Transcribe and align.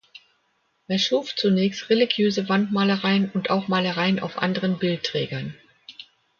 Er 0.87 0.97
schuf 0.97 1.35
zunächst 1.35 1.91
religiöse 1.91 2.49
Wandmalereien 2.49 3.29
und 3.29 3.51
auch 3.51 3.67
Malereien 3.67 4.19
auf 4.19 4.39
anderen 4.39 4.79
Bildträgern. 4.79 5.53